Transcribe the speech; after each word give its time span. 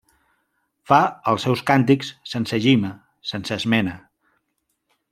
-Fa 0.91 0.97
els 1.33 1.45
seus 1.47 1.61
càntics 1.69 2.11
sense 2.33 2.61
llima, 2.65 2.91
sense 3.35 3.57
esmena… 3.61 3.95